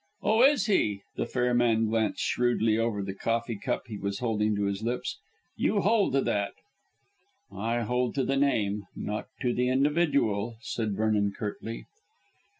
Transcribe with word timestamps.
"Oh 0.23 0.41
is 0.41 0.65
he?" 0.65 1.03
The 1.15 1.27
fair 1.27 1.53
man 1.53 1.85
glanced 1.85 2.21
shrewdly 2.23 2.75
over 2.75 3.03
the 3.03 3.13
coffee 3.13 3.55
cup 3.55 3.85
he 3.85 3.99
was 3.99 4.17
holding 4.17 4.55
to 4.55 4.63
his 4.65 4.81
lips. 4.81 5.19
"You 5.55 5.81
hold 5.81 6.13
to 6.13 6.21
that." 6.21 6.53
"I 7.51 7.81
hold 7.81 8.15
to 8.15 8.23
the 8.23 8.35
name, 8.37 8.85
not 8.95 9.27
to 9.41 9.53
the 9.53 9.69
individual," 9.69 10.57
said 10.59 10.95
Vernon 10.95 11.33
curtly. 11.37 11.85